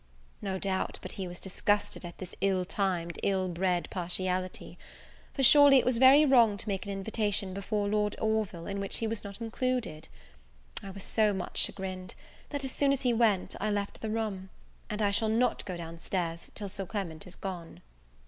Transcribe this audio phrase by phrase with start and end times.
[0.41, 4.79] No doubt but he was disgusted at this ill timed, ill bred partiality;
[5.35, 8.97] for surely it was very wrong to make an invitation before Lord Orville in which
[8.97, 10.07] he was not included!
[10.81, 12.15] I was so much chagrined,
[12.49, 14.49] that, as soon as he went, I left the room;
[14.89, 17.81] and I shall not go down stairs till Sir Clement is gone.